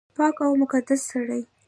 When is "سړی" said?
1.11-1.41